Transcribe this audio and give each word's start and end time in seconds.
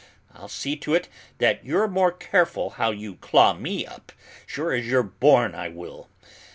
I'll 0.33 0.47
see 0.47 0.75
to 0.77 0.95
it 0.95 1.09
that 1.37 1.63
you're 1.63 1.87
more 1.87 2.11
careful 2.11 2.71
how 2.71 2.89
you 2.89 3.17
claw 3.17 3.53
me 3.53 3.85
up, 3.85 4.11
sure 4.47 4.71
as 4.73 4.87
you're 4.87 5.03
born, 5.03 5.53
I 5.53 5.67
will! 5.67 6.09